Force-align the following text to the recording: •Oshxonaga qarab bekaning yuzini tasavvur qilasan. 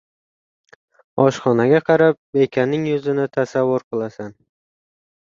•Oshxonaga 1.25 1.83
qarab 1.91 2.19
bekaning 2.39 2.91
yuzini 2.95 3.31
tasavvur 3.39 3.89
qilasan. 3.93 4.39